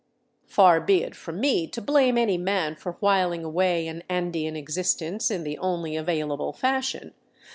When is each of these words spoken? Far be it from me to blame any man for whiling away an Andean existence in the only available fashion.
Far 0.47 0.81
be 0.81 1.03
it 1.03 1.13
from 1.15 1.39
me 1.39 1.67
to 1.67 1.79
blame 1.79 2.17
any 2.17 2.35
man 2.35 2.75
for 2.75 2.93
whiling 2.93 3.43
away 3.43 3.87
an 3.87 4.01
Andean 4.09 4.55
existence 4.55 5.29
in 5.29 5.43
the 5.43 5.59
only 5.59 5.95
available 5.95 6.53
fashion. 6.53 7.13